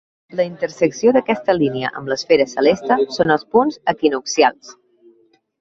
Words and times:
La 0.37 0.43
intersecció 0.51 1.13
d'aquesta 1.17 1.55
línia 1.57 1.91
amb 2.01 2.09
l'esfera 2.13 2.49
celeste 2.55 2.99
són 3.19 3.37
els 3.37 3.47
punts 3.57 3.81
equinoccials. 3.95 4.77